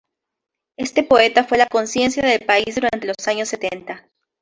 Este 0.77 1.03
poeta 1.03 1.43
fue 1.43 1.59
la 1.59 1.67
conciencia 1.67 2.23
del 2.23 2.43
país 2.43 2.73
durante 2.73 3.05
los 3.05 3.27
años 3.27 3.49
setenta. 3.49 4.09